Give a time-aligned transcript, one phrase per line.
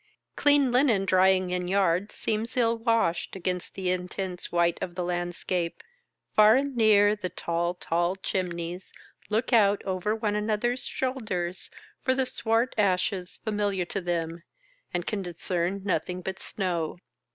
[0.35, 5.83] Clean linen drying in yards seems ill washed, against the intense white of the landscape.
[6.35, 8.91] Far and near, the tall tall chimneys
[9.29, 11.69] look out over one another's shoulders
[12.01, 14.41] for the swart ashes familiar to them,
[14.91, 16.97] and can discern nothing but snow.